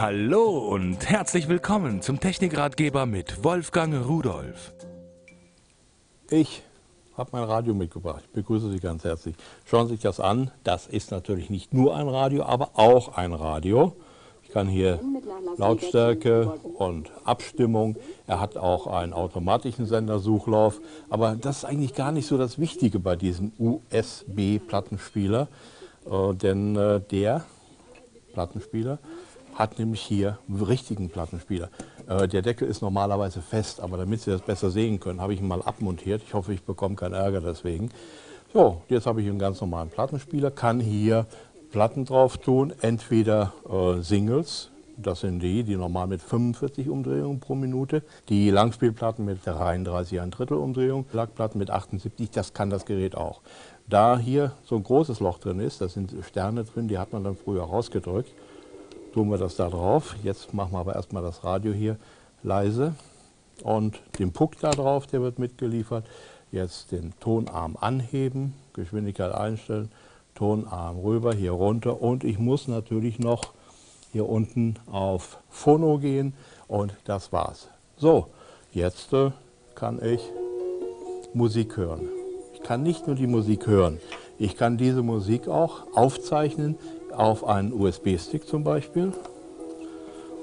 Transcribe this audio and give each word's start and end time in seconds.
Hallo 0.00 0.58
und 0.58 1.10
herzlich 1.10 1.48
willkommen 1.48 2.02
zum 2.02 2.20
Technikratgeber 2.20 3.04
mit 3.04 3.42
Wolfgang 3.42 4.06
Rudolf. 4.06 4.72
Ich 6.30 6.62
habe 7.16 7.30
mein 7.32 7.42
Radio 7.42 7.74
mitgebracht. 7.74 8.22
Ich 8.28 8.30
begrüße 8.30 8.70
Sie 8.70 8.78
ganz 8.78 9.02
herzlich. 9.02 9.34
Schauen 9.64 9.88
Sie 9.88 9.94
sich 9.94 10.00
das 10.00 10.20
an. 10.20 10.52
Das 10.62 10.86
ist 10.86 11.10
natürlich 11.10 11.50
nicht 11.50 11.74
nur 11.74 11.96
ein 11.96 12.06
Radio, 12.06 12.44
aber 12.44 12.70
auch 12.74 13.16
ein 13.16 13.32
Radio. 13.32 13.96
Ich 14.44 14.50
kann 14.50 14.68
hier 14.68 15.00
Lautstärke 15.56 16.46
und 16.46 17.10
Abstimmung. 17.24 17.96
Er 18.28 18.40
hat 18.40 18.56
auch 18.56 18.86
einen 18.86 19.12
automatischen 19.12 19.86
Sendersuchlauf. 19.86 20.80
Aber 21.10 21.34
das 21.34 21.58
ist 21.58 21.64
eigentlich 21.64 21.94
gar 21.96 22.12
nicht 22.12 22.28
so 22.28 22.38
das 22.38 22.60
Wichtige 22.60 23.00
bei 23.00 23.16
diesem 23.16 23.50
USB-Plattenspieler. 23.58 25.48
Äh, 26.08 26.34
denn 26.34 26.76
äh, 26.76 27.00
der 27.00 27.44
Plattenspieler 28.32 29.00
hat 29.58 29.78
nämlich 29.78 30.00
hier 30.00 30.38
einen 30.48 30.62
richtigen 30.62 31.10
Plattenspieler. 31.10 31.68
Äh, 32.06 32.28
der 32.28 32.42
Deckel 32.42 32.68
ist 32.68 32.80
normalerweise 32.80 33.42
fest, 33.42 33.80
aber 33.80 33.96
damit 33.96 34.20
Sie 34.20 34.30
das 34.30 34.40
besser 34.40 34.70
sehen 34.70 35.00
können, 35.00 35.20
habe 35.20 35.34
ich 35.34 35.40
ihn 35.40 35.48
mal 35.48 35.62
abmontiert. 35.62 36.22
Ich 36.24 36.32
hoffe, 36.32 36.52
ich 36.52 36.62
bekomme 36.62 36.94
keinen 36.94 37.14
Ärger 37.14 37.40
deswegen. 37.40 37.90
So, 38.52 38.82
jetzt 38.88 39.06
habe 39.06 39.20
ich 39.20 39.28
einen 39.28 39.38
ganz 39.38 39.60
normalen 39.60 39.90
Plattenspieler, 39.90 40.52
kann 40.52 40.78
hier 40.78 41.26
Platten 41.72 42.04
drauf 42.04 42.38
tun, 42.38 42.72
entweder 42.80 43.52
äh, 43.68 44.00
Singles, 44.00 44.70
das 44.96 45.20
sind 45.20 45.40
die, 45.40 45.64
die 45.64 45.76
normal 45.76 46.06
mit 46.06 46.22
45 46.22 46.88
Umdrehungen 46.88 47.40
pro 47.40 47.54
Minute, 47.54 48.02
die 48.28 48.50
Langspielplatten 48.50 49.24
mit 49.24 49.44
33 49.44 50.20
ein 50.20 50.30
Drittel 50.30 50.56
Umdrehung, 50.56 51.04
Lackplatten 51.12 51.58
mit 51.58 51.70
78, 51.70 52.30
das 52.30 52.54
kann 52.54 52.70
das 52.70 52.86
Gerät 52.86 53.16
auch. 53.16 53.40
Da 53.86 54.18
hier 54.18 54.52
so 54.64 54.76
ein 54.76 54.82
großes 54.82 55.20
Loch 55.20 55.38
drin 55.38 55.60
ist, 55.60 55.80
da 55.80 55.88
sind 55.88 56.14
Sterne 56.26 56.64
drin, 56.64 56.88
die 56.88 56.98
hat 56.98 57.12
man 57.12 57.24
dann 57.24 57.36
früher 57.36 57.64
rausgedrückt, 57.64 58.30
tun 59.18 59.32
wir 59.32 59.38
das 59.38 59.56
da 59.56 59.68
drauf. 59.68 60.14
Jetzt 60.22 60.54
machen 60.54 60.74
wir 60.74 60.78
aber 60.78 60.94
erstmal 60.94 61.24
das 61.24 61.42
Radio 61.42 61.72
hier 61.72 61.96
leise 62.44 62.94
und 63.64 63.98
den 64.20 64.32
Puck 64.32 64.60
da 64.60 64.70
drauf, 64.70 65.08
der 65.08 65.20
wird 65.22 65.40
mitgeliefert. 65.40 66.06
Jetzt 66.52 66.92
den 66.92 67.12
Tonarm 67.18 67.76
anheben, 67.80 68.54
Geschwindigkeit 68.74 69.34
einstellen, 69.34 69.90
Tonarm 70.36 71.00
rüber, 71.00 71.34
hier 71.34 71.50
runter 71.50 72.00
und 72.00 72.22
ich 72.22 72.38
muss 72.38 72.68
natürlich 72.68 73.18
noch 73.18 73.42
hier 74.12 74.28
unten 74.28 74.76
auf 74.86 75.38
Phono 75.50 75.98
gehen 75.98 76.32
und 76.68 76.94
das 77.02 77.32
war's. 77.32 77.66
So, 77.96 78.28
jetzt 78.70 79.12
äh, 79.12 79.32
kann 79.74 80.00
ich 80.00 80.20
Musik 81.34 81.76
hören. 81.76 82.08
Ich 82.54 82.62
kann 82.62 82.84
nicht 82.84 83.08
nur 83.08 83.16
die 83.16 83.26
Musik 83.26 83.66
hören, 83.66 83.98
ich 84.38 84.56
kann 84.56 84.78
diese 84.78 85.02
Musik 85.02 85.48
auch 85.48 85.88
aufzeichnen 85.96 86.76
auf 87.18 87.44
einen 87.44 87.72
USB-Stick 87.72 88.46
zum 88.46 88.64
Beispiel 88.64 89.12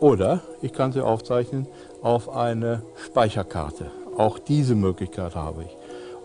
oder 0.00 0.42
ich 0.60 0.72
kann 0.72 0.92
sie 0.92 1.00
aufzeichnen 1.00 1.66
auf 2.02 2.28
eine 2.28 2.82
Speicherkarte. 3.06 3.90
Auch 4.18 4.38
diese 4.38 4.74
Möglichkeit 4.74 5.34
habe 5.34 5.64
ich. 5.64 5.76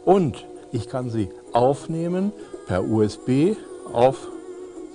Und 0.03 0.45
ich 0.72 0.89
kann 0.89 1.09
sie 1.09 1.30
aufnehmen 1.53 2.31
per 2.67 2.83
USB 2.83 3.56
auf, 3.94 4.28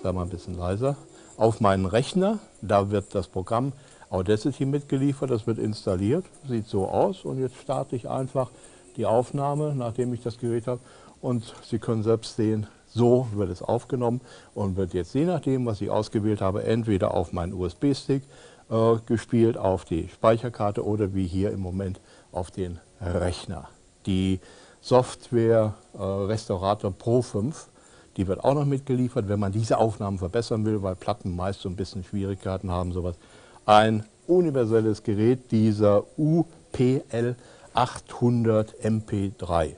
sagen 0.03 0.19
wir 0.19 0.23
ein 0.23 0.31
bisschen 0.31 0.59
leiser, 0.59 0.97
auf 1.37 1.61
meinen 1.61 1.87
Rechner. 1.87 2.39
Da 2.61 2.91
wird 2.91 3.15
das 3.15 3.29
Programm 3.29 3.73
Audacity 4.11 4.67
mitgeliefert, 4.67 5.31
das 5.31 5.47
wird 5.47 5.59
installiert, 5.59 6.25
sieht 6.49 6.67
so 6.67 6.89
aus 6.89 7.25
und 7.25 7.39
jetzt 7.39 7.57
starte 7.57 7.97
ich 7.97 8.09
einfach 8.09 8.51
die 8.97 9.07
Aufnahme, 9.07 9.75
nachdem 9.77 10.13
ich 10.13 10.23
das 10.23 10.39
Gerät 10.39 10.67
habe 10.67 10.81
und 11.21 11.55
Sie 11.65 11.79
können 11.79 12.03
selbst 12.03 12.37
sehen, 12.37 12.67
so 12.97 13.29
wird 13.35 13.51
es 13.51 13.63
aufgenommen 13.63 14.21
und 14.55 14.77
wird 14.77 14.95
jetzt 14.95 15.15
je 15.15 15.25
nachdem, 15.25 15.67
was 15.67 15.81
ich 15.81 15.91
ausgewählt 15.91 16.41
habe, 16.41 16.65
entweder 16.65 17.15
auf 17.15 17.33
meinen 17.33 17.53
USB-Stick 17.53 18.23
äh, 18.71 18.97
gespielt, 19.07 19.57
auf 19.57 19.85
die 19.85 20.09
Speicherkarte 20.09 20.85
oder 20.85 21.15
wie 21.15 21.27
hier 21.27 21.53
im 21.53 21.61
Moment 21.61 22.01
auf 22.33 22.51
den 22.51 22.81
Rechner. 23.01 23.69
Die 24.07 24.41
Software 24.81 25.75
äh, 25.95 26.03
Restaurator 26.03 26.91
Pro 26.91 27.23
5 27.23 27.69
die 28.17 28.27
wird 28.27 28.43
auch 28.45 28.55
noch 28.55 28.65
mitgeliefert, 28.65 29.29
wenn 29.29 29.39
man 29.39 29.53
diese 29.53 29.79
Aufnahmen 29.79 30.19
verbessern 30.19 30.65
will, 30.65 30.83
weil 30.83 30.95
Platten 30.95 31.37
meist 31.37 31.61
so 31.61 31.69
ein 31.69 31.77
bisschen 31.77 32.03
Schwierigkeiten 32.03 32.71
haben, 32.71 32.93
sowas. 32.93 33.17
Ein 33.67 34.05
universelles 34.27 35.03
Gerät, 35.03 35.51
dieser 35.51 36.05
UPL 36.17 37.37
800 37.75 38.75
MP3. 38.83 39.77